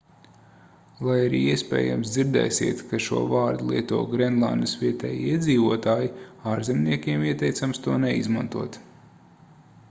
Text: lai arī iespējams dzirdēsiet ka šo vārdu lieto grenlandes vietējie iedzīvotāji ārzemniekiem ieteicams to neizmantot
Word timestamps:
lai 1.07 1.17
arī 1.25 1.41
iespējams 1.55 2.13
dzirdēsiet 2.15 2.81
ka 2.93 2.99
šo 3.07 3.19
vārdu 3.33 3.67
lieto 3.73 3.99
grenlandes 4.15 4.73
vietējie 4.85 5.35
iedzīvotāji 5.35 6.11
ārzemniekiem 6.55 7.29
ieteicams 7.35 7.85
to 7.85 8.01
neizmantot 8.09 8.83